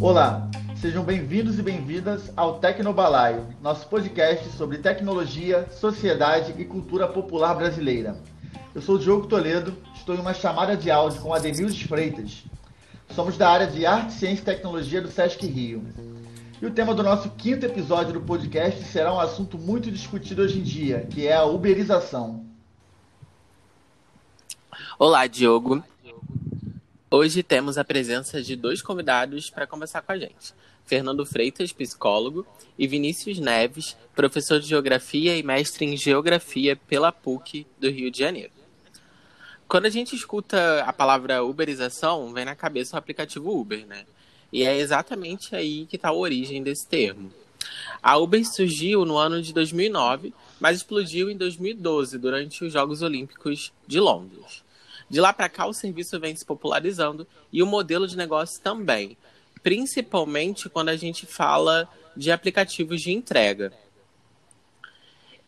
[0.00, 0.48] Olá,
[0.80, 8.16] sejam bem-vindos e bem-vindas ao Tecnobalaio, nosso podcast sobre tecnologia, sociedade e cultura popular brasileira.
[8.74, 12.44] Eu sou Diogo Toledo, estou em uma chamada de áudio com Ademir de Freitas.
[13.10, 15.84] Somos da área de Arte, Ciência e Tecnologia do Sesc Rio.
[16.62, 20.60] E o tema do nosso quinto episódio do podcast será um assunto muito discutido hoje
[20.60, 22.46] em dia, que é a uberização.
[24.98, 25.84] Olá, Diogo.
[27.12, 30.54] Hoje temos a presença de dois convidados para conversar com a gente.
[30.86, 32.46] Fernando Freitas, psicólogo,
[32.78, 38.20] e Vinícius Neves, professor de Geografia e mestre em Geografia pela PUC do Rio de
[38.20, 38.52] Janeiro.
[39.66, 44.06] Quando a gente escuta a palavra uberização, vem na cabeça o aplicativo Uber, né?
[44.52, 47.32] E é exatamente aí que está a origem desse termo.
[48.00, 53.72] A Uber surgiu no ano de 2009, mas explodiu em 2012, durante os Jogos Olímpicos
[53.84, 54.62] de Londres.
[55.10, 59.16] De lá para cá, o serviço vem se popularizando e o modelo de negócio também,
[59.60, 63.72] principalmente quando a gente fala de aplicativos de entrega.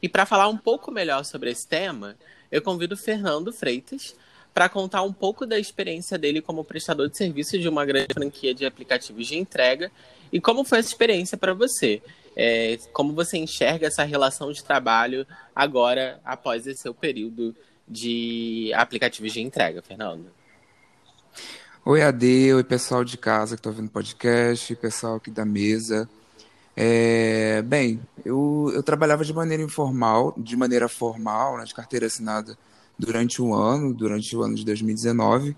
[0.03, 2.17] E para falar um pouco melhor sobre esse tema,
[2.51, 4.17] eu convido o Fernando Freitas
[4.53, 8.53] para contar um pouco da experiência dele como prestador de serviço de uma grande franquia
[8.53, 9.93] de aplicativos de entrega
[10.33, 12.03] e como foi essa experiência para você.
[12.35, 17.55] É, como você enxerga essa relação de trabalho agora, após esse seu período
[17.87, 20.27] de aplicativos de entrega, Fernando.
[21.85, 26.09] Oi, Ade, oi, pessoal de casa que está ouvindo o podcast, pessoal aqui da mesa.
[26.77, 32.57] É, bem, eu, eu trabalhava de maneira informal, de maneira formal, né, de carteira assinada
[32.99, 35.57] durante um ano, durante o ano de 2019.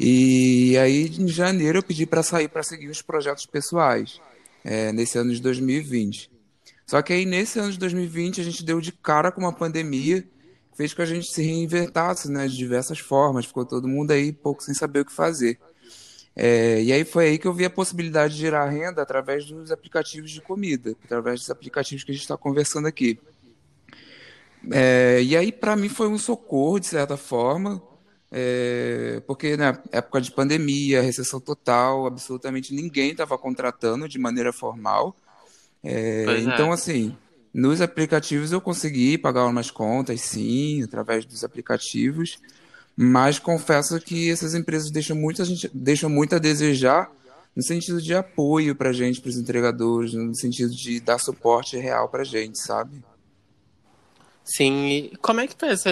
[0.00, 4.20] E aí, em janeiro, eu pedi para sair para seguir os projetos pessoais,
[4.64, 6.30] é, nesse ano de 2020.
[6.86, 10.24] Só que aí, nesse ano de 2020, a gente deu de cara com uma pandemia
[10.78, 14.32] fez com que a gente se reinventasse né, de diversas formas, ficou todo mundo aí
[14.32, 15.58] pouco sem saber o que fazer.
[16.36, 19.72] É, e aí foi aí que eu vi a possibilidade de gerar renda através dos
[19.72, 23.18] aplicativos de comida, através dos aplicativos que a gente está conversando aqui.
[24.70, 27.82] É, e aí, para mim, foi um socorro, de certa forma,
[28.30, 34.52] é, porque na né, época de pandemia, recessão total, absolutamente ninguém estava contratando de maneira
[34.52, 35.16] formal.
[35.82, 36.38] É, é.
[36.38, 37.16] então, assim,
[37.52, 42.38] nos aplicativos eu consegui pagar umas contas, sim, através dos aplicativos,
[42.96, 47.10] mas confesso que essas empresas deixam muito a, gente, deixam muito a desejar
[47.54, 51.76] no sentido de apoio para a gente, para os entregadores, no sentido de dar suporte
[51.76, 53.02] real para a gente, sabe?
[54.44, 55.90] Sim, e como é que foi essa,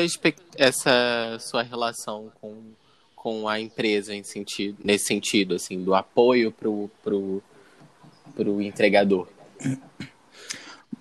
[0.56, 2.72] essa sua relação com,
[3.14, 7.42] com a empresa em sentido, nesse sentido, assim, do apoio para o pro,
[8.34, 9.28] pro entregador?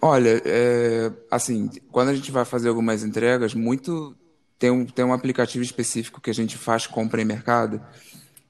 [0.08, 4.16] Olha, é, assim, quando a gente vai fazer algumas entregas, muito
[4.60, 7.82] tem um, tem um aplicativo específico que a gente faz compra em mercado.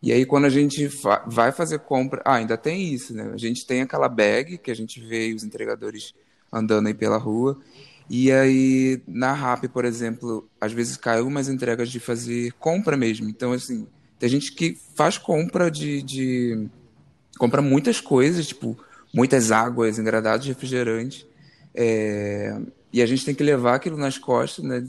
[0.04, 2.22] E aí, quando a gente fa vai fazer compra.
[2.26, 3.32] Ah, ainda tem isso, né?
[3.34, 6.14] A gente tem aquela bag que a gente vê os entregadores
[6.52, 7.58] andando aí pela rua.
[8.10, 13.30] E aí, na RAP, por exemplo, às vezes cai algumas entregas de fazer compra mesmo.
[13.30, 13.88] Então, assim,
[14.20, 16.02] tem gente que faz compra de.
[16.04, 16.68] de
[17.38, 18.78] compra muitas coisas, tipo,
[19.14, 21.26] muitas águas, engradados, refrigerantes.
[21.76, 22.58] É,
[22.92, 24.88] e a gente tem que levar aquilo nas costas, né?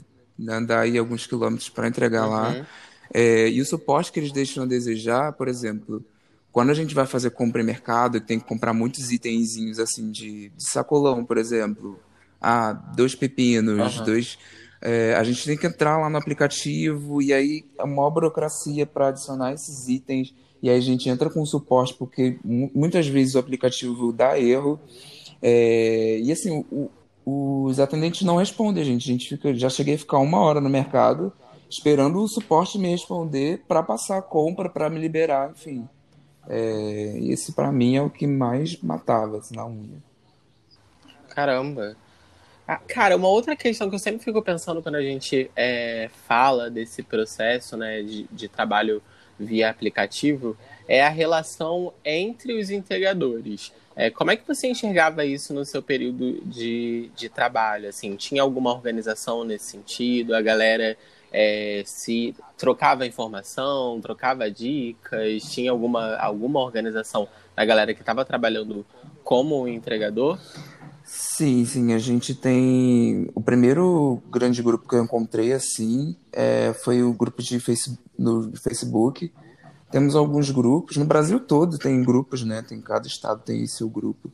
[0.49, 2.31] Andar aí alguns quilômetros para entregar uhum.
[2.31, 2.67] lá.
[3.13, 6.03] É, e o suporte que eles deixam a desejar, por exemplo,
[6.51, 10.49] quando a gente vai fazer compra em mercado, tem que comprar muitos itenzinhos assim de,
[10.49, 11.99] de sacolão, por exemplo.
[12.41, 14.05] Ah, dois pepinos, uhum.
[14.05, 14.37] dois.
[14.81, 19.09] É, a gente tem que entrar lá no aplicativo e aí é uma burocracia para
[19.09, 20.33] adicionar esses itens.
[20.61, 24.79] E aí a gente entra com suporte, porque muitas vezes o aplicativo dá erro.
[25.41, 26.89] É, e assim, o,
[27.25, 29.09] os atendentes não respondem, gente.
[29.09, 31.33] A gente fica, já cheguei a ficar uma hora no mercado
[31.69, 35.87] esperando o suporte me responder para passar a compra, para me liberar, enfim.
[36.49, 40.01] É, esse para mim é o que mais matava assim, na unha.
[41.29, 41.97] Caramba.
[42.65, 46.69] Ah, cara, uma outra questão que eu sempre fico pensando quando a gente é, fala
[46.69, 49.01] desse processo né, de, de trabalho
[49.39, 50.57] via aplicativo
[50.87, 53.73] é a relação entre os entregadores.
[53.99, 57.89] É, como é que você enxergava isso no seu período de, de trabalho?
[57.89, 60.35] Assim, tinha alguma organização nesse sentido?
[60.35, 60.95] A galera
[61.33, 65.41] é, se trocava informação, trocava dicas?
[65.51, 68.85] Tinha alguma, alguma organização da galera que estava trabalhando
[69.23, 70.39] como entregador?
[71.03, 73.27] Sim, sim, a gente tem.
[73.33, 77.97] O primeiro grande grupo que eu encontrei assim é, foi o grupo de face...
[78.15, 79.31] no Facebook
[79.89, 82.61] temos alguns grupos, no Brasil todo tem grupos, né?
[82.61, 84.31] Tem cada estado tem seu grupo.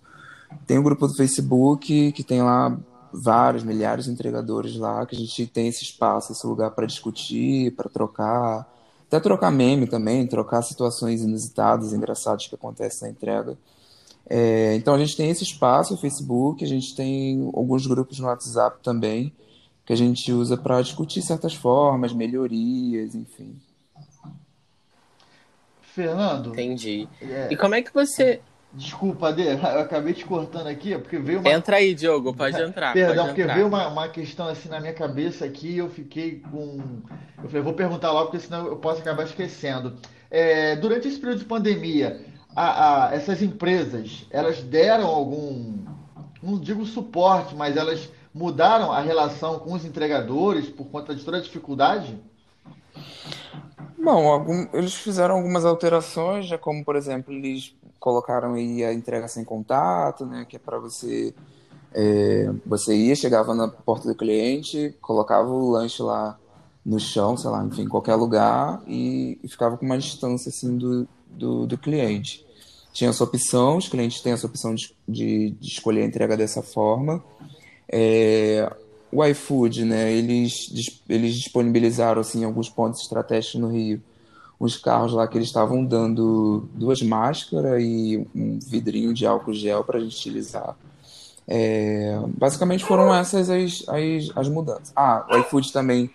[0.66, 2.78] Tem o grupo do Facebook que tem lá
[3.14, 7.72] vários, milhares de entregadores lá, que a gente tem esse espaço, esse lugar para discutir,
[7.76, 8.68] para trocar.
[9.08, 13.58] até trocar meme também, trocar situações inusitadas, engraçadas que acontecem na entrega.
[14.28, 18.28] É, então a gente tem esse espaço, o Facebook, a gente tem alguns grupos no
[18.28, 19.34] WhatsApp também,
[19.86, 23.56] que a gente usa para discutir certas formas, melhorias, enfim.
[25.94, 26.50] Fernando.
[26.50, 27.08] Entendi.
[27.22, 27.50] É...
[27.52, 28.42] E como é que você.
[28.74, 31.52] Desculpa, Adê, eu acabei te cortando aqui, porque veio uma.
[31.52, 32.92] Entra aí, Diogo, pode entrar.
[32.94, 33.54] Perdão, pode porque entrar.
[33.54, 36.80] veio uma, uma questão assim na minha cabeça aqui eu fiquei com.
[37.42, 39.96] Eu falei, vou perguntar logo, porque senão eu posso acabar esquecendo.
[40.32, 42.26] É, durante esse período de pandemia,
[42.56, 45.78] a, a, essas empresas, elas deram algum.
[46.42, 51.38] Não digo suporte, mas elas mudaram a relação com os entregadores por conta de toda
[51.38, 52.18] a dificuldade?
[54.04, 59.30] Bom, algum, eles fizeram algumas alterações, já como, por exemplo, eles colocaram aí a entrega
[59.30, 61.34] sem contato, né, que é para você
[61.94, 66.38] é, você ia, chegava na porta do cliente, colocava o lanche lá
[66.86, 70.78] no chão, sei lá, enfim, em qualquer lugar e, e ficava com uma distância assim
[70.78, 72.46] do, do, do, cliente.
[72.92, 76.62] Tinha essa opção, os clientes têm essa opção de, de, de escolher a entrega dessa
[76.62, 77.24] forma.
[77.88, 78.70] É,
[79.14, 84.02] o iFood, né, eles, eles disponibilizaram assim, em alguns pontos estratégicos no Rio
[84.64, 89.84] uns carros lá que eles estavam dando duas máscaras e um vidrinho de álcool gel
[89.84, 90.76] para a gente utilizar.
[91.46, 94.94] É, basicamente foram essas as, as, as mudanças.
[94.96, 96.10] Ah, o iFood também.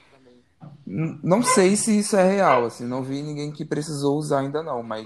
[0.86, 4.82] Não sei se isso é real, assim, não vi ninguém que precisou usar ainda não,
[4.82, 5.04] mas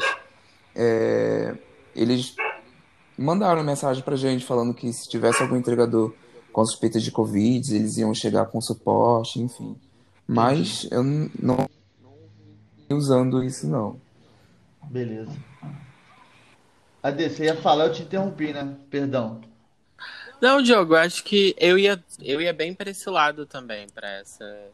[0.77, 1.55] é,
[1.95, 2.37] eles
[3.19, 6.15] mandaram mensagem pra gente falando que se tivesse algum entregador
[6.53, 9.77] com suspeita de Covid, eles iam chegar com suporte, enfim.
[10.27, 11.69] Mas eu não
[12.91, 14.01] usando isso não.
[14.85, 15.33] Beleza.
[17.03, 18.77] Ade, você ia falar, eu te interrompi, né?
[18.91, 19.41] Perdão.
[20.41, 24.69] Não, Diogo, acho que eu ia, eu ia bem para esse lado também, para essa,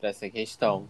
[0.00, 0.86] pra essa questão.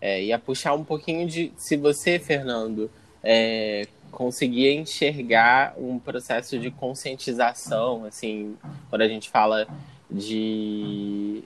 [0.00, 1.52] É, ia puxar um pouquinho de.
[1.56, 2.90] Se você, Fernando,
[3.22, 8.56] é, conseguia enxergar um processo de conscientização, assim,
[8.88, 9.68] quando a gente fala
[10.10, 11.44] de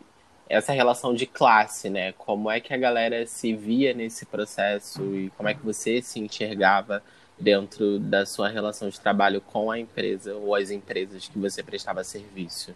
[0.49, 2.13] essa relação de classe, né?
[2.13, 6.21] Como é que a galera se via nesse processo e como é que você se
[6.21, 7.03] enxergava
[7.37, 12.05] dentro da sua relação de trabalho com a empresa ou as empresas que você prestava
[12.05, 12.73] serviço?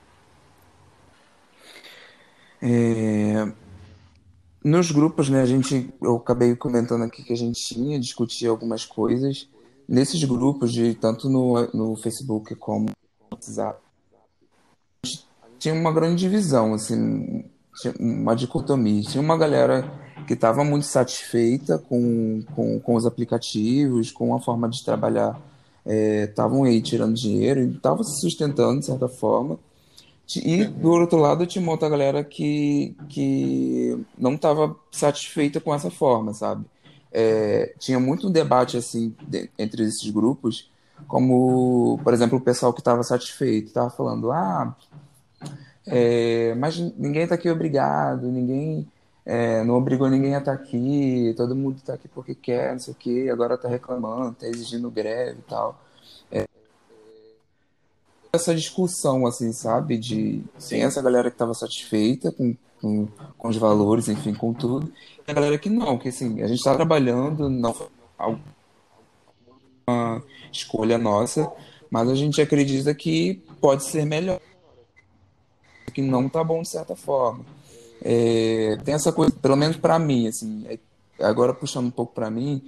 [2.60, 3.46] É...
[4.64, 8.84] Nos grupos, né, a gente, eu acabei comentando aqui que a gente tinha, discutia algumas
[8.84, 9.53] coisas.
[9.88, 13.80] Nesses grupos, de tanto no, no Facebook como no WhatsApp,
[15.58, 17.44] tinha uma grande divisão, assim,
[17.98, 19.02] uma dicotomia.
[19.02, 19.90] Tinha uma galera
[20.26, 25.40] que estava muito satisfeita com, com, com os aplicativos, com a forma de trabalhar.
[25.86, 29.58] Estavam é, aí tirando dinheiro estavam se sustentando de certa forma.
[30.36, 35.90] E do outro lado tinha uma outra galera que, que não estava satisfeita com essa
[35.90, 36.64] forma, sabe?
[37.16, 40.68] É, tinha muito debate assim de, entre esses grupos,
[41.06, 44.74] como, por exemplo, o pessoal que estava satisfeito estava falando: ah,
[45.86, 48.88] é, mas ninguém está aqui obrigado, ninguém
[49.24, 52.80] é, não obrigou ninguém a estar tá aqui, todo mundo está aqui porque quer, não
[52.80, 55.80] sei o quê, agora está reclamando, está exigindo greve e tal.
[56.30, 56.46] É,
[58.32, 59.96] essa discussão, assim, sabe?
[59.96, 63.08] De tem essa galera que estava satisfeita com, com,
[63.38, 64.92] com, os valores, enfim, com tudo,
[65.26, 67.74] e a galera que não, que assim, a gente está trabalhando, não
[69.86, 71.50] uma escolha nossa,
[71.90, 74.40] mas a gente acredita que pode ser melhor.
[75.94, 77.44] Que não tá bom de certa forma.
[78.02, 80.78] É, tem essa coisa, pelo menos para mim, assim, é,
[81.24, 82.62] agora puxando um pouco para mim,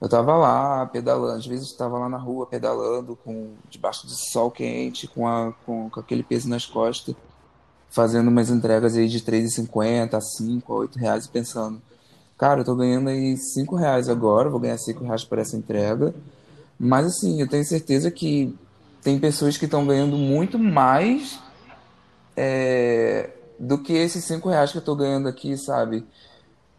[0.00, 4.50] eu tava lá pedalando, às vezes estava lá na rua pedalando, com debaixo do sol
[4.50, 7.14] quente, com, a, com, com aquele peso nas costas,
[7.90, 11.82] fazendo umas entregas aí de 3,50 a 5, a 8 reais, pensando,
[12.38, 16.14] cara, eu tô ganhando aí 5 reais agora, vou ganhar 5 reais por essa entrega,
[16.78, 18.56] mas assim, eu tenho certeza que
[19.02, 21.38] tem pessoas que estão ganhando muito mais
[22.36, 26.04] é, do que esses cinco reais que eu tô ganhando aqui, sabe?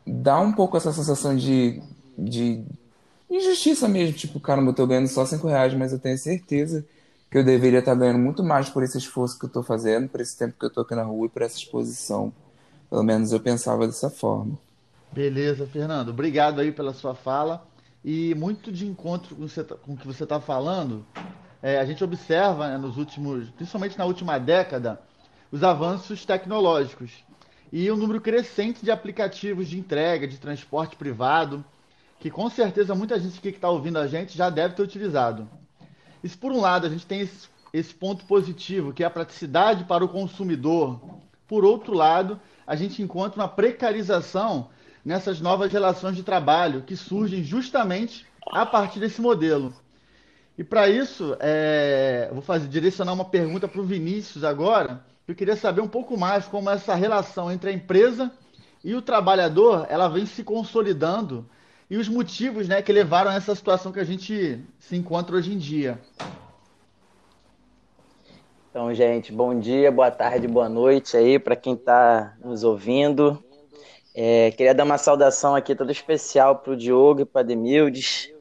[0.06, 1.82] Dá um pouco essa sensação de,
[2.18, 2.64] de
[3.30, 4.18] injustiça mesmo.
[4.18, 6.88] Tipo, caramba, eu tô ganhando só cinco reais, mas eu tenho certeza que
[7.38, 10.38] eu deveria estar ganhando muito mais por esse esforço que eu tô fazendo, por esse
[10.38, 12.34] tempo que eu tô aqui na rua e por essa exposição.
[12.90, 14.60] Pelo menos eu pensava dessa forma.
[15.14, 16.10] Beleza, Fernando.
[16.10, 17.66] Obrigado aí pela sua fala.
[18.04, 21.06] E muito de encontro com, você, tá, com o que você está falando,
[21.62, 25.00] é, a gente observa né, nos últimos, principalmente na última década,
[25.52, 27.24] os avanços tecnológicos
[27.72, 31.64] e um número crescente de aplicativos de entrega, de transporte privado,
[32.20, 35.48] que com certeza muita gente que está ouvindo a gente já deve ter utilizado.
[36.24, 39.86] Isso por um lado, a gente tem esse, esse ponto positivo, que é a praticidade
[39.86, 41.00] para o consumidor.
[41.48, 44.70] Por outro lado, a gente encontra uma precarização
[45.04, 49.74] nessas novas relações de trabalho que surgem justamente a partir desse modelo.
[50.58, 55.04] E para isso, é, vou fazer direcionar uma pergunta para o Vinícius agora.
[55.28, 58.32] Eu queria saber um pouco mais como essa relação entre a empresa
[58.84, 61.48] e o trabalhador ela vem se consolidando
[61.92, 65.52] e os motivos né, que levaram a essa situação que a gente se encontra hoje
[65.52, 66.00] em dia.
[68.70, 73.44] Então, gente, bom dia, boa tarde, boa noite aí para quem está nos ouvindo.
[74.16, 78.34] É, queria dar uma saudação aqui toda especial para o Diogo e para Demildes,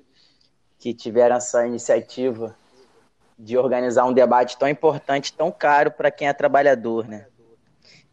[0.78, 2.54] que tiveram essa iniciativa
[3.36, 7.26] de organizar um debate tão importante, tão caro para quem é trabalhador, né?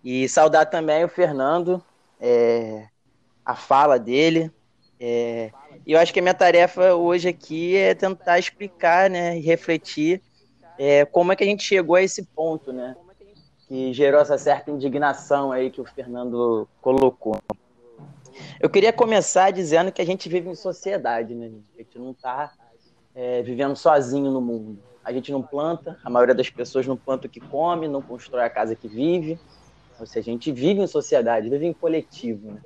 [0.03, 1.79] E saudar também o Fernando,
[2.19, 2.87] é,
[3.45, 4.51] a fala dele.
[4.99, 5.51] É,
[5.85, 10.21] eu acho que a minha tarefa hoje aqui é tentar explicar, né, e refletir
[10.77, 12.95] é, como é que a gente chegou a esse ponto, né?
[13.67, 17.37] Que gerou essa certa indignação aí que o Fernando colocou.
[18.59, 21.51] Eu queria começar dizendo que a gente vive em sociedade, né?
[21.75, 22.53] A gente não está
[23.15, 24.79] é, vivendo sozinho no mundo.
[25.03, 28.43] A gente não planta, a maioria das pessoas não planta o que come, não constrói
[28.43, 29.39] a casa que vive.
[29.99, 32.51] Ou seja, a gente vive em sociedade, vive em coletivo.
[32.51, 32.61] Né?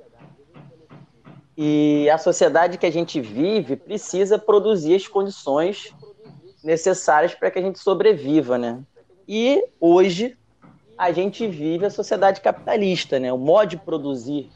[1.56, 5.94] E a sociedade que a gente vive precisa produzir as condições
[6.64, 8.80] necessárias para que a gente sobreviva, né?
[9.28, 10.36] E hoje
[10.96, 13.32] a gente vive a sociedade capitalista, né?
[13.32, 14.50] O modo de produzir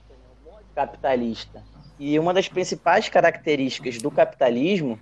[0.74, 1.62] capitalista.
[1.98, 5.00] E uma das principais características do capitalismo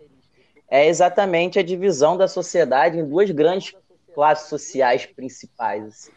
[0.69, 3.75] é exatamente a divisão da sociedade em duas grandes
[4.15, 5.85] classes sociais principais.
[5.85, 6.13] Assim.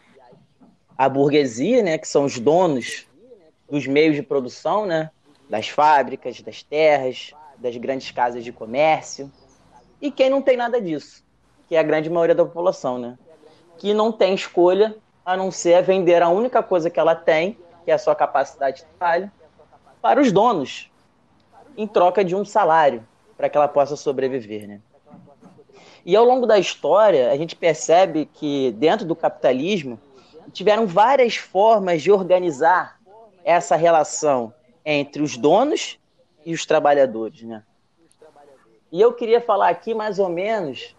[0.96, 3.06] A burguesia, né, que são os donos
[3.70, 5.10] dos meios de produção, né,
[5.48, 9.30] das fábricas, das terras, das grandes casas de comércio,
[10.00, 11.24] e quem não tem nada disso,
[11.68, 13.18] que é a grande maioria da população, né?
[13.76, 17.90] Que não tem escolha a não ser vender a única coisa que ela tem, que
[17.90, 19.30] é a sua capacidade de trabalho,
[20.00, 20.90] para os donos,
[21.76, 24.80] em troca de um salário, para que ela possa sobreviver, né?
[26.04, 30.00] E ao longo da história, a gente percebe que dentro do capitalismo
[30.52, 32.98] tiveram várias formas de organizar
[33.44, 34.54] essa relação
[34.90, 35.98] entre os donos
[36.46, 37.62] e os trabalhadores, né?
[38.90, 40.96] E eu queria falar aqui mais ou menos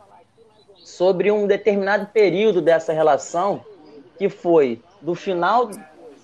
[0.75, 3.65] sobre um determinado período dessa relação,
[4.19, 5.71] que foi do final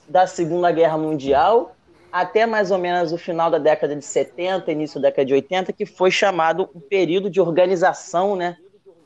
[0.07, 1.75] da Segunda Guerra Mundial
[2.11, 5.73] até mais ou menos o final da década de 70, início da década de 80,
[5.73, 8.57] que foi chamado o período de organização, né?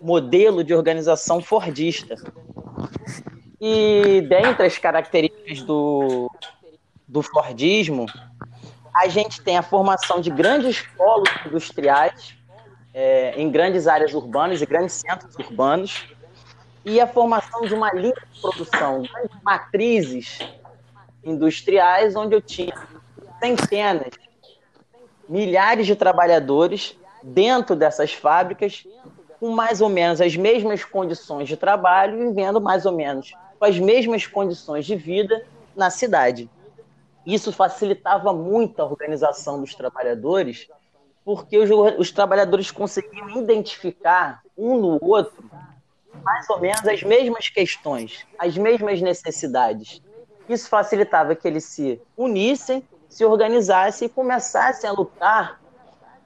[0.01, 2.15] modelo de organização fordista.
[3.59, 6.29] E dentre as características do,
[7.07, 8.05] do Fordismo,
[8.93, 12.35] a gente tem a formação de grandes polos industriais
[12.93, 16.07] é, em grandes áreas urbanas e grandes centros urbanos,
[16.83, 20.39] e a formação de uma linha de produção, grandes matrizes
[21.23, 22.73] industriais, onde eu tinha
[23.39, 24.13] centenas,
[25.27, 28.87] milhares de trabalhadores dentro dessas fábricas,
[29.39, 33.77] com mais ou menos as mesmas condições de trabalho, vivendo mais ou menos com as
[33.77, 36.49] mesmas condições de vida na cidade.
[37.33, 40.67] Isso facilitava muito a organização dos trabalhadores
[41.23, 41.69] porque os,
[41.99, 45.47] os trabalhadores conseguiam identificar um no outro
[46.23, 50.01] mais ou menos as mesmas questões, as mesmas necessidades.
[50.49, 55.61] Isso facilitava que eles se unissem, se organizassem e começassem a lutar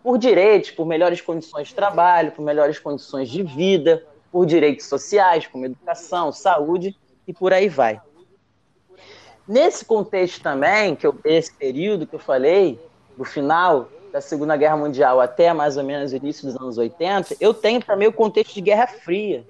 [0.02, 5.48] por direitos, por melhores condições de trabalho, por melhores condições de vida, por direitos sociais,
[5.48, 8.02] como educação, saúde e por aí vai.
[9.48, 12.80] Nesse contexto também, que eu, esse período que eu falei,
[13.18, 17.36] do final da Segunda Guerra Mundial até mais ou menos o início dos anos 80,
[17.40, 19.46] eu tenho também o contexto de Guerra Fria,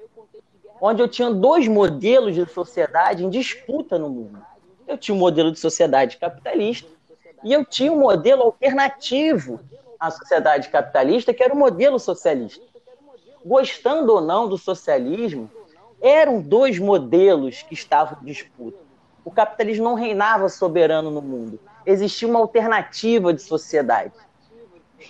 [0.82, 4.42] onde eu tinha dois modelos de sociedade em disputa no mundo.
[4.88, 6.90] Eu tinha um modelo de sociedade capitalista
[7.44, 9.60] e eu tinha um modelo alternativo
[10.00, 12.64] à sociedade capitalista, que era o modelo socialista.
[13.46, 15.50] Gostando ou não do socialismo,
[16.02, 18.83] eram dois modelos que estavam em disputa.
[19.26, 21.60] O capitalismo não reinava soberano no mundo.
[21.86, 24.14] Existia uma alternativa de sociedade.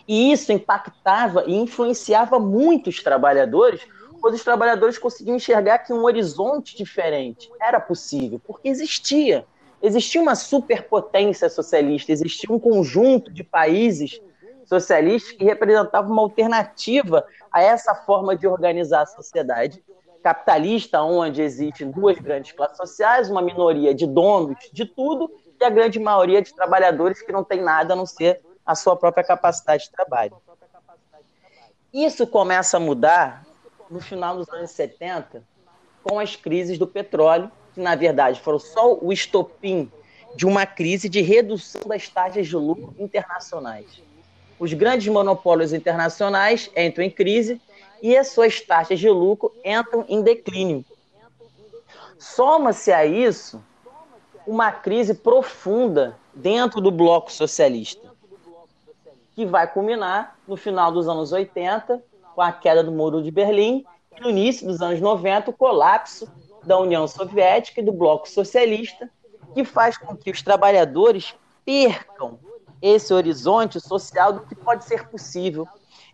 [0.08, 3.82] E isso impactava e influenciava muito os trabalhadores,
[4.22, 9.46] pois os trabalhadores conseguiam enxergar que um horizonte diferente era possível, porque existia.
[9.82, 14.22] Existia uma superpotência socialista, existia um conjunto de países
[14.65, 19.84] socialistas que representavam uma alternativa a essa forma de organizar a sociedade
[20.24, 25.70] capitalista, onde existem duas grandes classes sociais, uma minoria de donos de tudo e a
[25.70, 29.84] grande maioria de trabalhadores que não tem nada a não ser a sua própria capacidade
[29.84, 30.38] de trabalho.
[31.94, 33.46] Isso começa a mudar
[33.89, 35.44] no final dos anos 70,
[36.01, 39.92] com as crises do petróleo, que na verdade foram só o estopim
[40.36, 44.01] de uma crise de redução das taxas de lucro internacionais.
[44.58, 47.62] Os grandes monopólios internacionais entram em crise
[48.03, 50.83] e as suas taxas de lucro entram em declínio.
[52.19, 53.63] Soma-se a isso
[54.45, 58.12] uma crise profunda dentro do bloco socialista,
[59.33, 62.03] que vai culminar no final dos anos 80,
[62.36, 63.86] com a queda do Muro de Berlim,
[64.17, 66.29] e no início dos anos 90, o colapso
[66.62, 69.10] da União Soviética e do bloco socialista,
[69.53, 71.33] que faz com que os trabalhadores
[71.63, 72.38] percam
[72.81, 75.65] esse horizonte social do que pode ser possível.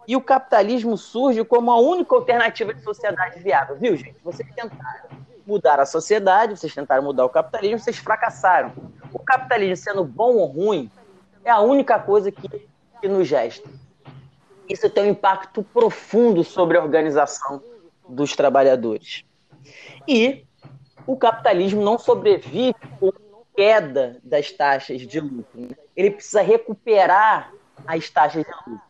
[0.10, 3.76] E o capitalismo surge como a única alternativa de sociedade viável.
[3.76, 4.16] Viu, gente?
[4.24, 5.08] Vocês tentaram
[5.46, 8.74] mudar a sociedade, vocês tentaram mudar o capitalismo, vocês fracassaram.
[9.14, 10.90] O capitalismo, sendo bom ou ruim,
[11.46, 12.50] é a única coisa que,
[13.00, 13.70] que nos gesta.
[14.68, 17.62] Isso tem um impacto profundo sobre a organização
[18.08, 19.24] dos trabalhadores.
[20.08, 20.44] E
[21.06, 23.12] o capitalismo não sobrevive com
[23.56, 25.46] queda das taxas de lucro.
[25.54, 25.76] Né?
[25.96, 27.54] Ele precisa recuperar
[27.86, 28.89] as taxas de lucro.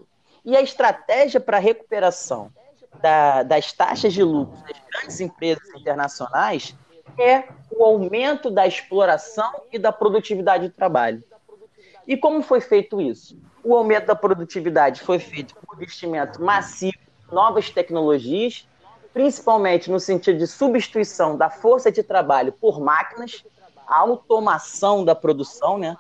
[0.50, 2.52] E a estratégia para recuperação
[3.00, 6.76] da, das taxas de lucro das grandes empresas internacionais
[7.20, 11.24] é o aumento da exploração e da produtividade do trabalho.
[12.08, 13.38] E como foi feito isso?
[13.64, 16.98] O aumento da produtividade foi feito por investimento massivo
[17.32, 18.68] em novas tecnologias,
[19.14, 23.46] principalmente no sentido de substituição da força de trabalho por máquinas,
[23.86, 25.96] a automação da produção, né?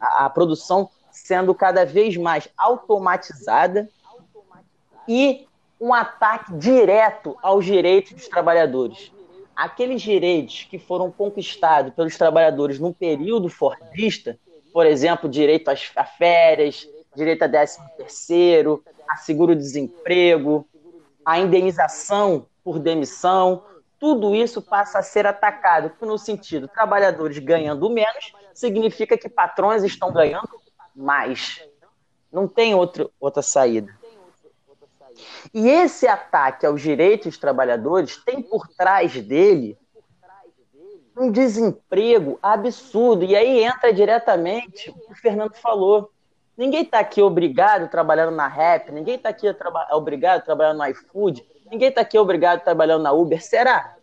[0.00, 0.88] a, a produção
[1.24, 3.88] sendo cada vez mais automatizada
[5.06, 5.46] e
[5.80, 9.12] um ataque direto aos direitos dos trabalhadores.
[9.54, 14.38] Aqueles direitos que foram conquistados pelos trabalhadores no período fordista,
[14.72, 15.82] por exemplo, direito às
[16.16, 20.66] férias, direito a décimo terceiro, a seguro-desemprego,
[21.24, 23.64] a indenização por demissão,
[23.98, 30.12] tudo isso passa a ser atacado no sentido trabalhadores ganhando menos significa que patrões estão
[30.12, 30.48] ganhando
[30.98, 31.62] mais.
[32.30, 33.96] Não tem outro, outra saída.
[35.52, 39.78] E esse ataque aos direitos dos trabalhadores tem por trás dele
[41.16, 43.24] um desemprego absurdo.
[43.24, 46.10] E aí entra diretamente o que o Fernando falou.
[46.56, 49.46] Ninguém está aqui obrigado trabalhando na Rap, ninguém está aqui
[49.92, 53.40] obrigado trabalhando no iFood, ninguém está aqui obrigado trabalhando na Uber.
[53.40, 53.96] Será?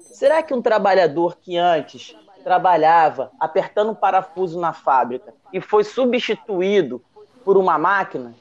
[0.00, 7.02] Será que um trabalhador que antes trabalhava apertando um parafuso na fábrica e foi substituído
[7.44, 8.34] por uma máquina,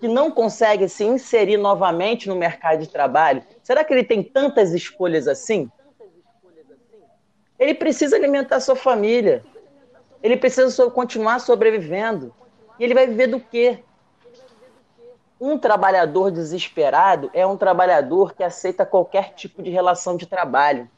[0.00, 4.74] que não consegue se inserir novamente no mercado de trabalho, será que ele tem tantas
[4.74, 5.70] escolhas assim?
[7.58, 9.44] Ele precisa alimentar sua família.
[10.22, 12.34] Ele precisa continuar sobrevivendo.
[12.78, 13.84] E ele vai viver do quê?
[15.40, 20.88] Um trabalhador desesperado é um trabalhador que aceita qualquer tipo de relação de trabalho.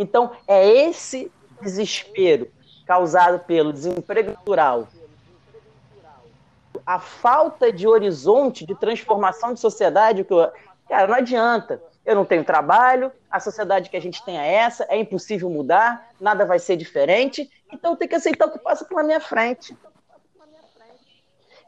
[0.00, 2.50] Então, é esse desespero
[2.86, 4.88] causado pelo desemprego natural,
[6.86, 10.50] a falta de horizonte de transformação de sociedade, que eu,
[10.88, 11.82] cara, não adianta.
[12.02, 16.08] Eu não tenho trabalho, a sociedade que a gente tem é essa, é impossível mudar,
[16.18, 19.76] nada vai ser diferente, então eu tenho que aceitar o que passa pela minha frente.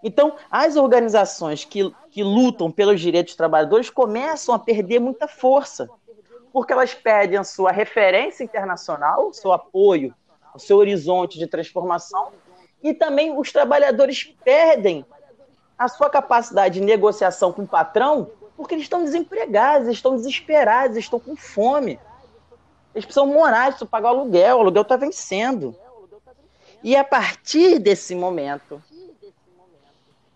[0.02, 5.88] Então, as organizações que, que lutam pelos direitos dos trabalhadores começam a perder muita força,
[6.52, 10.14] porque elas perdem a sua referência internacional, o seu apoio,
[10.54, 12.32] o seu horizonte de transformação,
[12.82, 15.04] e também os trabalhadores perdem
[15.78, 20.96] a sua capacidade de negociação com o patrão porque eles estão desempregados, eles estão desesperados,
[20.96, 21.98] eles estão com fome.
[22.94, 25.74] Eles precisam morar, precisam pagar o aluguel, o aluguel está vencendo.
[26.82, 28.82] E a partir desse momento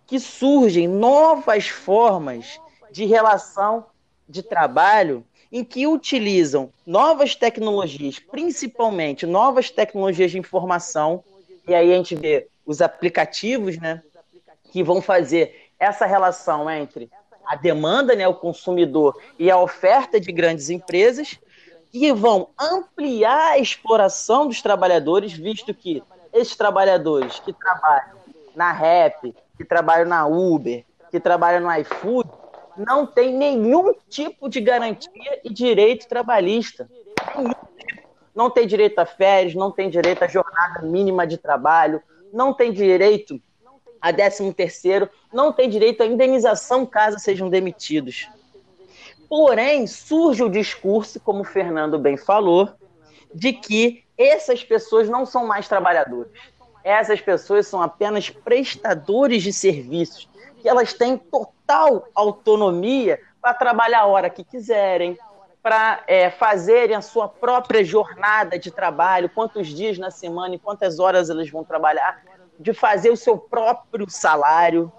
[0.06, 3.86] que surgem novas formas de relação
[4.28, 5.24] de trabalho
[5.56, 11.24] em que utilizam novas tecnologias, principalmente novas tecnologias de informação,
[11.66, 14.02] e aí a gente vê os aplicativos, né,
[14.70, 17.10] que vão fazer essa relação entre
[17.46, 21.38] a demanda, né, o consumidor, e a oferta de grandes empresas,
[21.90, 26.02] que vão ampliar a exploração dos trabalhadores, visto que
[26.34, 28.16] esses trabalhadores que trabalham
[28.54, 32.28] na Rap, que trabalham na Uber, que trabalham no iFood,
[32.76, 36.88] não têm nenhum tipo de garantia e direito trabalhista.
[38.34, 42.72] Não tem direito a férias, não tem direito à jornada mínima de trabalho, não tem
[42.72, 43.40] direito
[44.00, 48.28] a 13 terceiro, não tem direito à indenização caso sejam demitidos.
[49.28, 52.70] Porém, surge o discurso, como o Fernando bem falou,
[53.34, 56.30] de que essas pessoas não são mais trabalhadores.
[56.84, 60.28] Essas pessoas são apenas prestadores de serviços,
[60.60, 61.55] que elas têm total
[62.14, 65.18] autonomia para trabalhar a hora que quiserem,
[65.62, 70.98] para é, fazerem a sua própria jornada de trabalho, quantos dias na semana e quantas
[70.98, 72.22] horas eles vão trabalhar,
[72.58, 74.92] de fazer o seu próprio salário.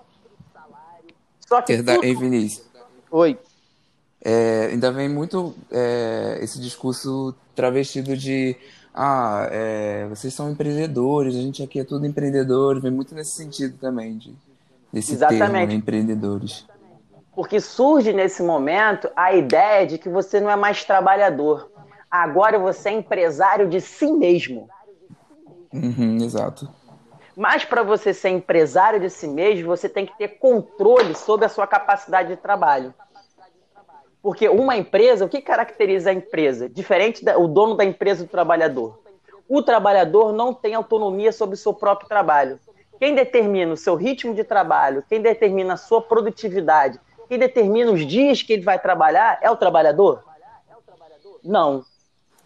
[1.48, 2.20] Só que Verdade, tudo...
[2.20, 2.68] Vinícius.
[3.10, 3.40] Oi.
[4.22, 8.58] É, ainda vem muito é, esse discurso travestido de
[8.94, 13.78] ah, é, vocês são empreendedores, a gente aqui é tudo empreendedor, vem muito nesse sentido
[13.78, 14.34] também, de,
[14.92, 15.52] desse Exatamente.
[15.52, 16.66] termo, né, empreendedores.
[17.34, 21.72] Porque surge nesse momento a ideia de que você não é mais trabalhador.
[22.10, 24.68] Agora você é empresário de si mesmo.
[25.72, 26.68] Uhum, exato.
[27.36, 31.50] Mas para você ser empresário de si mesmo, você tem que ter controle sobre a
[31.50, 32.94] sua capacidade de trabalho.
[34.24, 36.68] Porque uma empresa, o que caracteriza a empresa?
[36.68, 39.00] Diferente do dono da empresa do trabalhador.
[39.48, 42.60] O trabalhador não tem autonomia sobre o seu próprio trabalho.
[43.00, 48.06] Quem determina o seu ritmo de trabalho, quem determina a sua produtividade, quem determina os
[48.06, 50.24] dias que ele vai trabalhar é o trabalhador?
[51.44, 51.84] Não.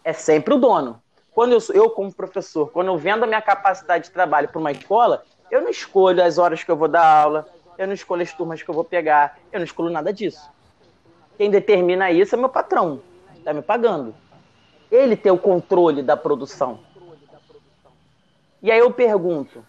[0.04, 1.00] É sempre o dono.
[1.34, 4.72] Quando eu, eu como professor, quando eu vendo a minha capacidade de trabalho para uma
[4.72, 8.32] escola, eu não escolho as horas que eu vou dar aula, eu não escolho as
[8.32, 10.50] turmas que eu vou pegar, eu não escolho nada disso.
[11.38, 13.00] Quem determina isso é meu patrão,
[13.36, 14.14] está me pagando.
[14.90, 16.80] Ele tem o controle da produção.
[18.62, 19.64] E aí eu pergunto: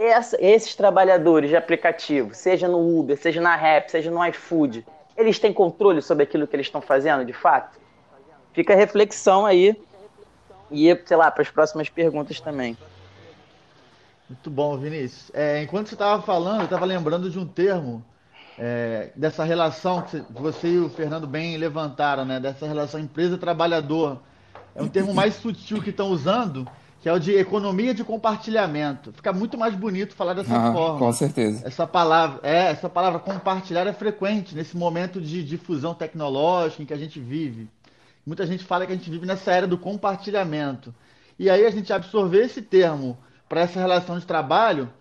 [0.00, 4.86] essa, esses trabalhadores de aplicativo, seja no Uber, seja na Rap, seja no iFood,
[5.16, 7.78] eles têm controle sobre aquilo que eles estão fazendo de fato?
[8.54, 9.76] Fica a reflexão aí
[10.70, 12.76] e, sei lá, para as próximas perguntas também.
[14.28, 15.30] Muito bom, Vinícius.
[15.34, 18.02] É, enquanto você estava falando, eu estava lembrando de um termo
[18.58, 22.40] é, dessa relação que você e o Fernando bem levantaram, né?
[22.40, 24.20] Dessa relação empresa-trabalhador.
[24.74, 26.66] É um termo mais sutil que estão usando,
[27.00, 29.10] que é o de economia de compartilhamento.
[29.12, 30.98] Fica muito mais bonito falar dessa ah, forma.
[30.98, 31.66] Com certeza.
[31.66, 36.92] Essa palavra, é, essa palavra compartilhar é frequente nesse momento de difusão tecnológica em que
[36.92, 37.68] a gente vive.
[38.26, 40.94] Muita gente fala que a gente vive nessa era do compartilhamento.
[41.38, 43.16] E aí a gente absorver esse termo
[43.48, 44.92] para essa relação de trabalho,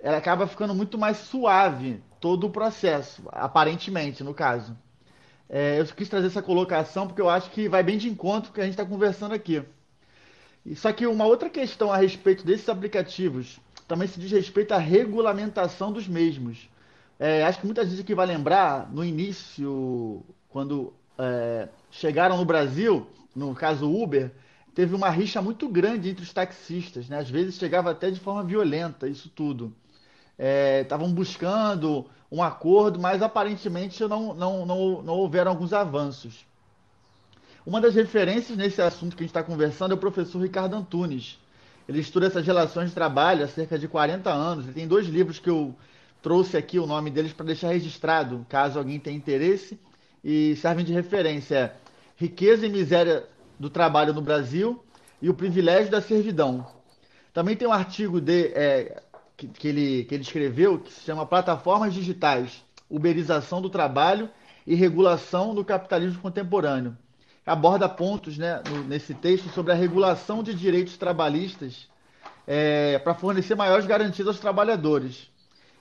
[0.00, 4.74] ela acaba ficando muito mais suave todo o processo, aparentemente, no caso.
[5.50, 8.52] É, eu quis trazer essa colocação porque eu acho que vai bem de encontro com
[8.52, 9.62] o que a gente está conversando aqui.
[10.76, 15.92] Só que uma outra questão a respeito desses aplicativos também se diz respeito à regulamentação
[15.92, 16.68] dos mesmos.
[17.18, 23.06] É, acho que muita gente aqui vai lembrar, no início, quando é, chegaram no Brasil,
[23.34, 24.30] no caso Uber,
[24.74, 27.18] teve uma rixa muito grande entre os taxistas, né?
[27.18, 29.74] Às vezes chegava até de forma violenta, isso tudo.
[30.82, 36.46] Estavam é, buscando um acordo, mas aparentemente não, não, não, não houveram alguns avanços.
[37.64, 41.38] Uma das referências nesse assunto que a gente está conversando é o professor Ricardo Antunes.
[41.88, 44.64] Ele estuda essas relações de trabalho há cerca de 40 anos.
[44.64, 45.72] Ele tem dois livros que eu
[46.20, 49.78] trouxe aqui o nome deles para deixar registrado, caso alguém tenha interesse,
[50.24, 51.72] e servem de referência.
[52.16, 53.24] Riqueza e Miséria
[53.60, 54.82] do Trabalho no Brasil
[55.20, 56.66] e o Privilégio da Servidão.
[57.32, 59.02] Também tem um artigo de, é,
[59.36, 64.28] que, que, ele, que ele escreveu que se chama Plataformas Digitais, Uberização do Trabalho
[64.66, 66.96] e Regulação do Capitalismo Contemporâneo
[67.44, 71.88] aborda pontos né, nesse texto sobre a regulação de direitos trabalhistas
[72.46, 75.30] é, para fornecer maiores garantias aos trabalhadores.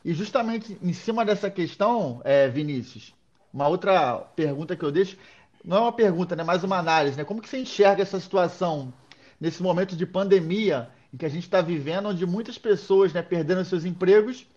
[0.03, 3.13] E justamente em cima dessa questão, é, Vinícius,
[3.53, 5.17] uma outra pergunta que eu deixo,
[5.63, 7.23] não é uma pergunta, né, mas uma análise, né?
[7.23, 8.91] Como que você enxerga essa situação
[9.39, 13.63] nesse momento de pandemia em que a gente está vivendo, onde muitas pessoas né, perderam
[13.63, 14.47] seus empregos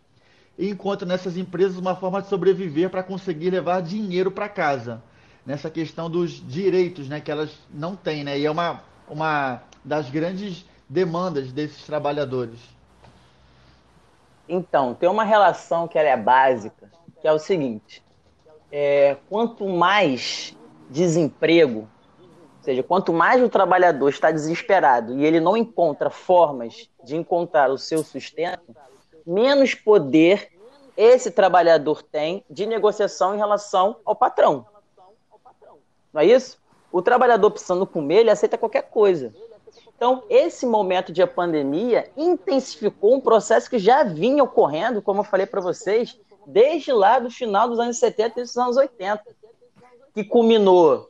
[0.56, 5.02] e encontram nessas empresas uma forma de sobreviver para conseguir levar dinheiro para casa?
[5.44, 8.38] Nessa questão dos direitos né, que elas não têm, né?
[8.38, 12.58] E é uma, uma das grandes demandas desses trabalhadores.
[14.48, 18.02] Então, tem uma relação que ela é básica, que é o seguinte:
[18.70, 20.56] é, quanto mais
[20.90, 27.16] desemprego, ou seja, quanto mais o trabalhador está desesperado e ele não encontra formas de
[27.16, 28.74] encontrar o seu sustento,
[29.26, 30.50] menos poder
[30.96, 34.66] esse trabalhador tem de negociação em relação ao patrão.
[36.14, 36.58] Não é isso?
[36.92, 39.34] O trabalhador precisando comer, ele aceita qualquer coisa.
[39.96, 45.44] Então, esse momento de pandemia intensificou um processo que já vinha ocorrendo, como eu falei
[45.44, 49.24] para vocês, desde lá do final dos anos 70 e dos anos 80,
[50.14, 51.08] que culminou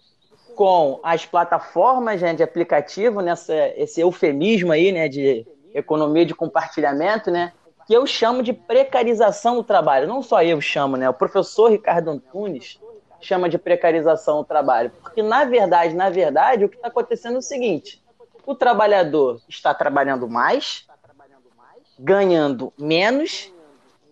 [0.54, 7.30] com as plataformas né, de aplicativo, nessa, esse eufemismo aí, né, de economia de compartilhamento,
[7.30, 7.52] né,
[7.86, 10.08] que eu chamo de precarização do trabalho.
[10.08, 12.78] Não só eu chamo, né, o professor Ricardo Antunes,
[13.26, 14.90] chama de precarização do trabalho.
[15.02, 18.02] Porque, na verdade, na verdade, o que está acontecendo é o seguinte:
[18.46, 20.86] o trabalhador está trabalhando mais,
[21.98, 23.52] ganhando menos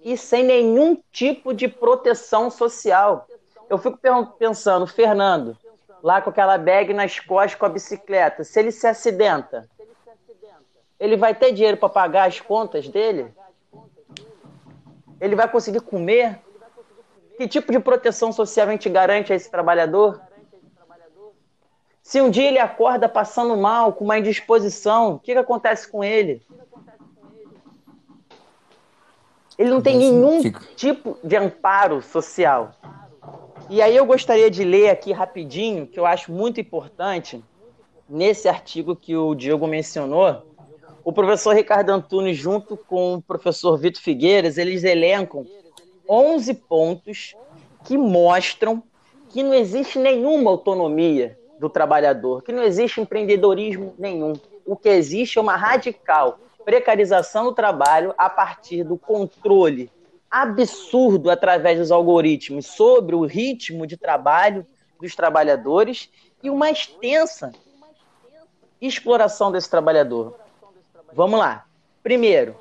[0.03, 3.27] e sem nenhum tipo de proteção social.
[3.69, 3.99] Eu fico
[4.39, 5.57] pensando, Fernando,
[6.03, 9.69] lá com aquela bag nas costas com a bicicleta, se ele se acidenta,
[10.99, 13.33] ele vai ter dinheiro para pagar as contas dele?
[15.21, 16.41] Ele vai conseguir comer?
[17.37, 20.21] Que tipo de proteção social a gente garante a esse trabalhador?
[22.03, 26.03] Se um dia ele acorda passando mal, com uma indisposição, o que, que acontece com
[26.03, 26.43] ele?
[29.57, 30.41] Ele não tem nenhum
[30.75, 32.73] tipo de amparo social.
[33.71, 37.43] E aí eu gostaria de ler aqui rapidinho, que eu acho muito importante,
[38.09, 40.47] nesse artigo que o Diogo mencionou,
[41.05, 45.47] o professor Ricardo Antunes, junto com o professor Vitor Figueiras, eles elencam
[46.09, 47.35] 11 pontos
[47.85, 48.83] que mostram
[49.29, 54.35] que não existe nenhuma autonomia do trabalhador, que não existe empreendedorismo nenhum.
[54.67, 59.91] O que existe é uma radical precarização do trabalho a partir do controle
[60.31, 64.67] absurdo através dos algoritmos sobre o ritmo de trabalho
[65.01, 66.11] dos trabalhadores
[66.43, 67.53] e uma extensa
[68.81, 70.37] exploração desse trabalhador.
[71.13, 71.67] Vamos lá.
[72.03, 72.57] Primeiro,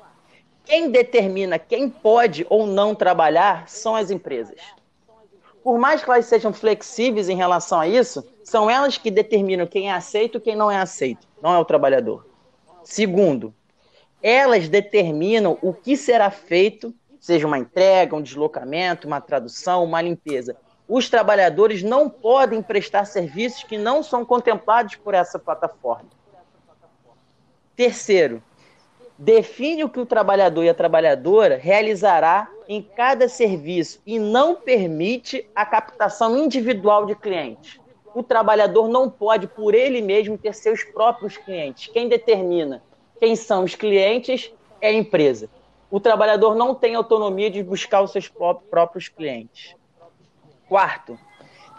[0.64, 4.60] quem determina quem pode ou não trabalhar são as empresas.
[5.62, 9.90] Por mais que elas sejam flexíveis em relação a isso, são elas que determinam quem
[9.90, 12.26] é aceito e quem não é aceito, não é o trabalhador.
[12.82, 13.54] Segundo,
[14.20, 20.56] elas determinam o que será feito, seja uma entrega, um deslocamento, uma tradução, uma limpeza.
[20.88, 26.08] Os trabalhadores não podem prestar serviços que não são contemplados por essa plataforma.
[27.76, 28.42] Terceiro,
[29.24, 35.48] define o que o trabalhador e a trabalhadora realizará em cada serviço e não permite
[35.54, 37.80] a captação individual de clientes.
[38.16, 41.86] O trabalhador não pode, por ele mesmo, ter seus próprios clientes.
[41.92, 42.82] Quem determina
[43.20, 45.48] quem são os clientes é a empresa.
[45.88, 49.76] O trabalhador não tem autonomia de buscar os seus próprios clientes.
[50.68, 51.16] Quarto,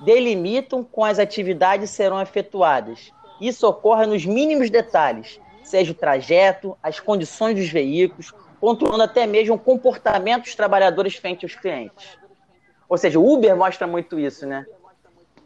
[0.06, 3.12] delimitam com as atividades serão efetuadas.
[3.42, 9.56] Isso ocorre nos mínimos detalhes, seja o trajeto, as condições dos veículos, pontuando até mesmo
[9.56, 12.18] o comportamento dos trabalhadores frente aos clientes.
[12.88, 14.66] Ou seja, o Uber mostra muito isso, né?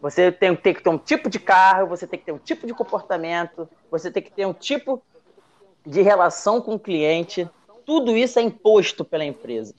[0.01, 2.67] Você tem, tem que ter um tipo de carro, você tem que ter um tipo
[2.67, 5.01] de comportamento, você tem que ter um tipo
[5.85, 7.49] de relação com o cliente,
[7.85, 9.73] tudo isso é imposto pela empresa.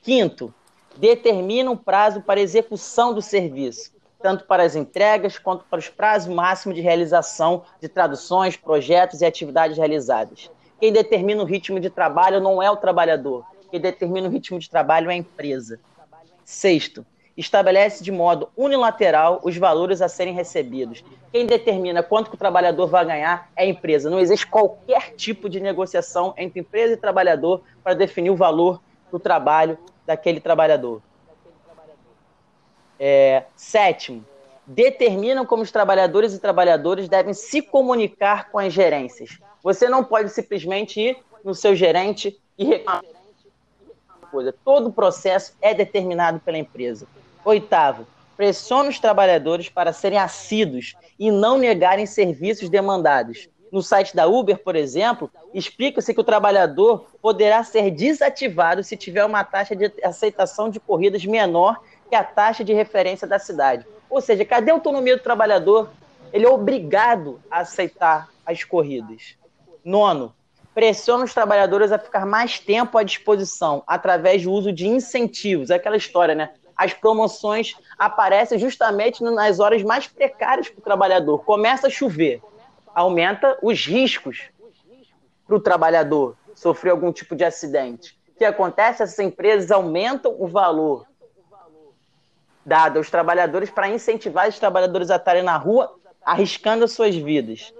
[0.00, 0.54] Quinto,
[0.96, 6.32] determina um prazo para execução do serviço, tanto para as entregas quanto para os prazos
[6.32, 10.50] máximos de realização de traduções, projetos e atividades realizadas.
[10.80, 14.68] Quem determina o ritmo de trabalho não é o trabalhador, quem determina o ritmo de
[14.70, 15.80] trabalho é a empresa.
[16.44, 17.04] Sexto,
[17.36, 21.04] estabelece de modo unilateral os valores a serem recebidos.
[21.30, 24.08] Quem determina quanto o trabalhador vai ganhar é a empresa.
[24.08, 29.18] Não existe qualquer tipo de negociação entre empresa e trabalhador para definir o valor do
[29.18, 31.02] trabalho daquele trabalhador.
[32.98, 34.24] É, sétimo,
[34.66, 39.38] determinam como os trabalhadores e trabalhadores devem se comunicar com as gerências.
[39.62, 43.02] Você não pode simplesmente ir no seu gerente e reclamar.
[44.64, 47.06] Todo o processo é determinado pela empresa.
[47.44, 48.06] Oitavo,
[48.36, 53.48] pressiona os trabalhadores para serem assíduos e não negarem serviços demandados.
[53.72, 59.24] No site da Uber, por exemplo, explica-se que o trabalhador poderá ser desativado se tiver
[59.24, 63.86] uma taxa de aceitação de corridas menor que a taxa de referência da cidade.
[64.08, 65.90] Ou seja, cadê a autonomia do trabalhador?
[66.32, 69.36] Ele é obrigado a aceitar as corridas.
[69.84, 70.34] Nono,
[70.74, 75.70] pressiona os trabalhadores a ficar mais tempo à disposição através do uso de incentivos.
[75.70, 76.50] É aquela história, né?
[76.76, 81.42] as promoções aparecem justamente nas horas mais precárias para o trabalhador.
[81.42, 82.42] Começa a chover,
[82.94, 84.50] aumenta os riscos
[85.46, 88.18] para o trabalhador sofrer algum tipo de acidente.
[88.34, 89.02] O que acontece?
[89.02, 91.06] Essas empresas aumentam o valor
[92.66, 97.72] dado aos trabalhadores para incentivar os trabalhadores a estarem na rua arriscando as suas vidas.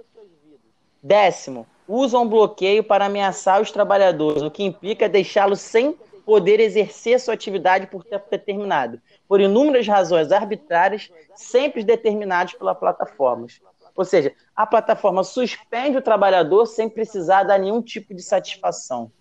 [1.03, 7.33] Décimo, usam bloqueio para ameaçar os trabalhadores, o que implica deixá-los sem poder exercer sua
[7.33, 13.59] atividade por tempo determinado, por inúmeras razões arbitrárias, sempre determinadas pelas plataformas.
[13.93, 19.11] Ou seja, a plataforma suspende o trabalhador sem precisar dar nenhum tipo de satisfação.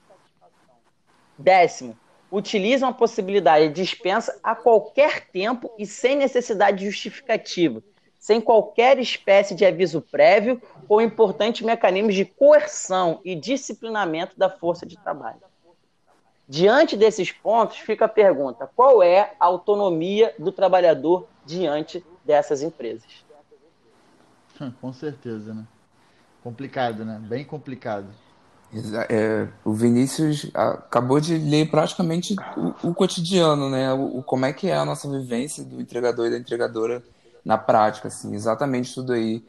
[1.37, 1.99] Décimo,
[2.37, 7.83] utilizam a possibilidade de dispensa a qualquer tempo e sem necessidade justificativa,
[8.19, 14.85] sem qualquer espécie de aviso prévio ou importantes mecanismos de coerção e disciplinamento da força
[14.85, 15.41] de trabalho.
[16.47, 23.25] Diante desses pontos, fica a pergunta: qual é a autonomia do trabalhador diante dessas empresas?
[24.79, 25.65] Com certeza, né?
[26.43, 27.19] Complicado, né?
[27.19, 28.09] Bem complicado.
[29.09, 33.93] É, o Vinícius acabou de ler praticamente o, o cotidiano, né?
[33.93, 37.03] O, o, como é que é a nossa vivência do entregador e da entregadora
[37.45, 39.43] na prática, assim, exatamente tudo aí,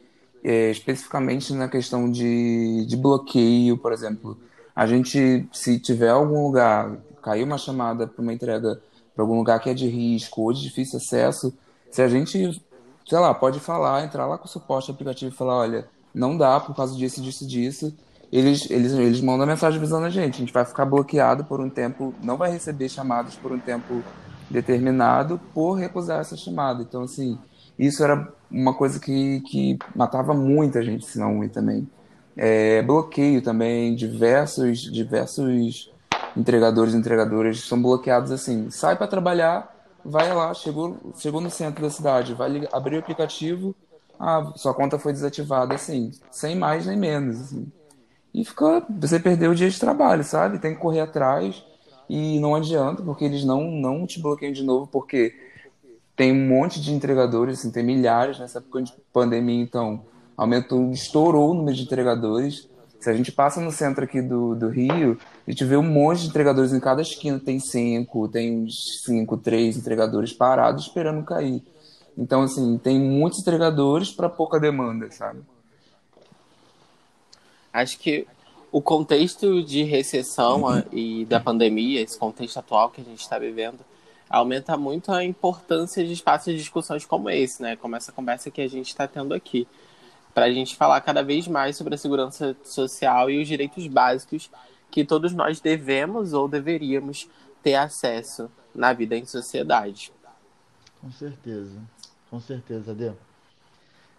[0.44, 4.38] é, especificamente na questão de, de bloqueio, por exemplo.
[4.74, 8.80] A gente, se tiver algum lugar, caiu uma chamada para uma entrega
[9.14, 11.52] para algum lugar que é de risco ou de difícil acesso,
[11.90, 12.62] se a gente,
[13.04, 16.60] sei lá, pode falar, entrar lá com o suporte aplicativo e falar, olha, não dá
[16.60, 17.92] por causa disso, disso, disso,
[18.32, 21.70] eles, eles, eles mandam mensagem avisando a gente, a gente vai ficar bloqueado por um
[21.70, 24.02] tempo, não vai receber chamadas por um tempo
[24.50, 26.82] determinado por recusar essa chamada.
[26.82, 27.38] Então, assim,
[27.78, 31.88] isso era uma coisa que, que matava muita gente, se não muito também.
[32.36, 35.90] É, bloqueio também, diversos, diversos
[36.36, 38.70] entregadores e entregadoras são bloqueados assim.
[38.70, 43.74] Sai para trabalhar, vai lá, chegou, chegou no centro da cidade, vai abrir o aplicativo,
[44.18, 47.70] ah, sua conta foi desativada, assim, sem mais nem menos, assim.
[48.38, 50.60] E fica, você perdeu o dia de trabalho, sabe?
[50.60, 51.60] Tem que correr atrás
[52.08, 55.34] e não adianta, porque eles não, não te bloqueiam de novo, porque
[56.14, 60.04] tem um monte de entregadores, assim, tem milhares nessa época de pandemia, então
[60.36, 62.68] aumentou, estourou o número de entregadores.
[63.00, 66.22] Se a gente passa no centro aqui do, do Rio, a gente vê um monte
[66.22, 71.60] de entregadores em cada esquina, tem cinco, tem uns cinco, três entregadores parados esperando cair.
[72.16, 75.40] Então, assim, tem muitos entregadores para pouca demanda, sabe?
[77.72, 78.26] Acho que
[78.70, 83.80] o contexto de recessão e da pandemia, esse contexto atual que a gente está vivendo,
[84.28, 87.76] aumenta muito a importância de espaços de discussões como esse, né?
[87.76, 89.66] Como essa conversa que a gente está tendo aqui.
[90.34, 94.50] Para a gente falar cada vez mais sobre a segurança social e os direitos básicos
[94.90, 97.28] que todos nós devemos ou deveríamos
[97.62, 100.12] ter acesso na vida em sociedade.
[101.00, 101.80] Com certeza.
[102.30, 103.12] Com certeza, Dê.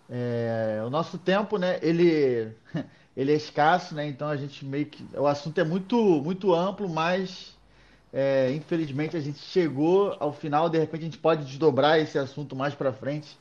[0.09, 2.51] É, o nosso tempo, né, ele,
[3.19, 5.05] ele é escasso, né, então a gente meio que...
[5.13, 7.53] O assunto é muito, muito amplo, mas
[8.13, 12.55] é, infelizmente a gente chegou ao final, de repente a gente pode desdobrar esse assunto
[12.55, 13.37] mais para frente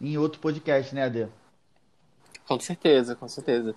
[0.00, 1.28] em outro podcast, né, Adê?
[2.48, 3.76] Com certeza, com certeza.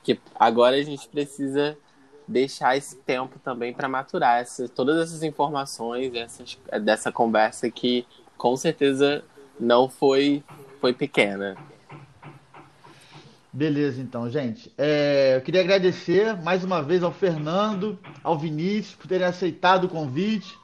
[0.00, 1.76] Que agora a gente precisa
[2.28, 8.06] deixar esse tempo também para maturar todas essas informações, essas, dessa conversa que
[8.38, 9.24] com certeza
[9.58, 10.44] não foi,
[10.80, 11.56] foi pequena.
[13.54, 14.72] Beleza, então, gente.
[14.76, 19.88] É, eu queria agradecer mais uma vez ao Fernando, ao Vinícius, por terem aceitado o
[19.88, 20.58] convite,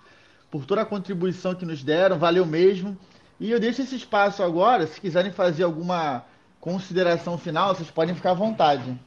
[0.51, 2.99] por toda a contribuição que nos deram, valeu mesmo.
[3.39, 6.25] E eu deixo esse espaço agora, se quiserem fazer alguma
[6.61, 9.01] consideração final, vocês podem ficar à vontade.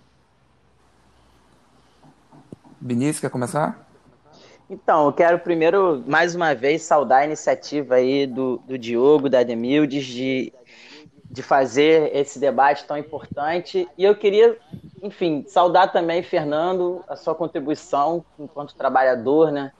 [2.80, 3.86] Vinícius, quer começar?
[4.70, 9.44] Então, eu quero primeiro, mais uma vez, saudar a iniciativa aí do, do Diogo, da
[9.44, 10.54] Demildes, de,
[11.34, 13.90] de fazer esse debate tão importante.
[13.98, 14.56] E eu queria,
[15.02, 19.72] enfim, saudar também, Fernando, a sua contribuição enquanto trabalhador, né?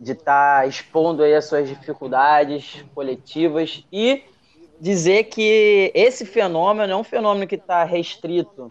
[0.00, 4.24] De estar tá expondo aí as suas dificuldades coletivas e
[4.80, 8.68] dizer que esse fenômeno é um fenômeno que está restrito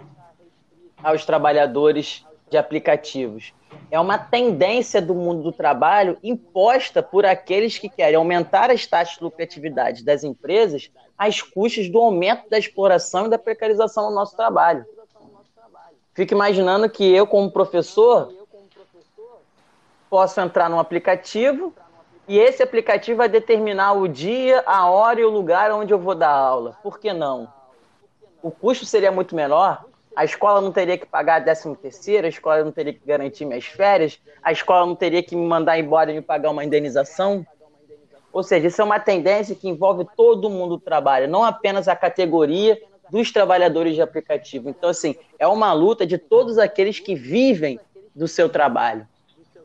[1.02, 3.54] aos trabalhadores de aplicativos
[3.92, 9.18] é uma tendência do mundo do trabalho imposta por aqueles que querem aumentar as taxas
[9.18, 14.36] de lucratividade das empresas às custas do aumento da exploração e da precarização no nosso
[14.36, 14.86] trabalho.
[16.14, 18.34] Fico imaginando que eu, como professor,
[20.10, 21.74] posso entrar num aplicativo
[22.28, 26.16] e esse aplicativo vai determinar o dia, a hora e o lugar onde eu vou
[26.16, 26.78] dar aula.
[26.82, 27.52] Por que não?
[28.42, 29.84] O custo seria muito menor
[30.20, 33.66] a escola não teria que pagar 13 terceiro, a escola não teria que garantir minhas
[33.66, 37.48] férias, a escola não teria que me mandar embora e me pagar uma indenização.
[38.40, 41.96] Ou seja, isso é uma tendência que envolve todo mundo do trabalho, não apenas a
[41.96, 44.70] categoria dos trabalhadores de aplicativo.
[44.70, 47.78] Então, assim, é uma luta de todos aqueles que vivem
[48.16, 49.06] do seu trabalho.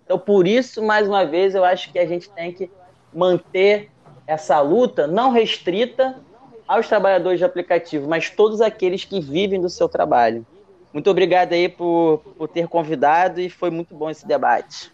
[0.05, 2.69] Então, por isso, mais uma vez, eu acho que a gente tem que
[3.13, 3.93] manter
[4.27, 6.21] essa luta não restrita
[6.67, 10.45] aos trabalhadores de aplicativo, mas todos aqueles que vivem do seu trabalho.
[10.93, 14.93] Muito obrigado aí por, por ter convidado e foi muito bom esse debate.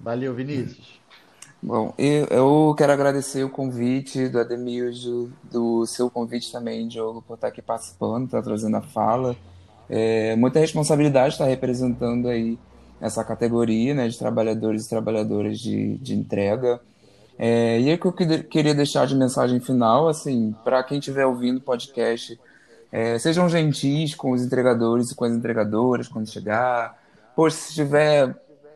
[0.00, 1.01] Valeu, Vinícius.
[1.64, 7.48] Bom, eu quero agradecer o convite do Ademildo, do seu convite também, Diogo, por estar
[7.48, 9.36] aqui participando, estar trazendo a fala.
[9.88, 12.58] É, muita responsabilidade estar representando aí
[13.00, 16.80] essa categoria né, de trabalhadores e trabalhadoras de, de entrega.
[17.38, 21.58] É, e é que eu queria deixar de mensagem final, assim, para quem estiver ouvindo
[21.58, 22.40] o podcast,
[22.90, 26.98] é, sejam gentis com os entregadores e com as entregadoras quando chegar.
[27.36, 28.34] Poxa, se tiver,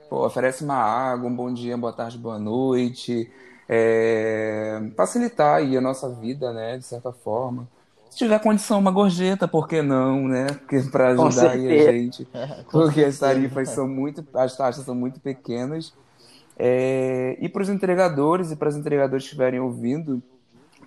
[0.08, 3.30] pô, oferece uma água, um bom dia, boa tarde, boa noite.
[3.68, 7.68] É, facilitar aí a nossa vida, né, de certa forma.
[8.08, 10.46] Se tiver condição, uma gorjeta, por que não, né?
[10.90, 12.26] Para ajudar a gente.
[12.70, 15.92] Porque as tarifas são muito, as taxas são muito pequenas.
[16.58, 20.22] É, e para os entregadores e para as entregadoras que estiverem ouvindo,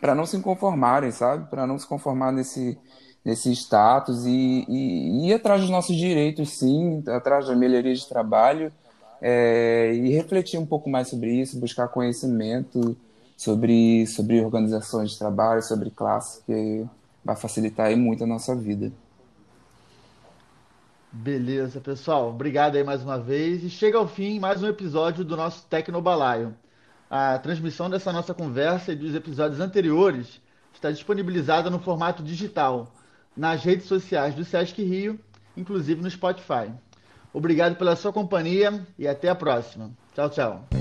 [0.02, 1.48] para não se conformarem, sabe?
[1.50, 2.80] Para não se conformar nesse,
[3.24, 8.08] nesse status e, e, e, ir atrás dos nossos direitos, sim, atrás da melhoria de
[8.08, 8.72] trabalho
[9.22, 12.96] é, e refletir um pouco mais sobre isso, buscar conhecimento
[13.36, 16.86] sobre, sobre organizações de trabalho, sobre classe, que
[17.24, 18.92] vai facilitar muito a nossa vida.
[21.12, 22.30] Beleza, pessoal.
[22.30, 23.64] Obrigado aí mais uma vez.
[23.64, 26.54] E chega ao fim mais um episódio do nosso Tecnobalaio.
[27.10, 30.40] A transmissão dessa nossa conversa e dos episódios anteriores
[30.72, 32.94] está disponibilizada no formato digital
[33.36, 35.20] nas redes sociais do Sesc Rio,
[35.58, 36.72] inclusive no Spotify.
[37.34, 39.92] Obrigado pela sua companhia e até a próxima.
[40.16, 40.79] Tchau, tchau.